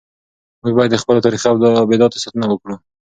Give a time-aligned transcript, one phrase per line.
[0.61, 1.47] موږ باید د خپلو تاریخي
[1.83, 2.75] ابداتو ساتنه وکړو.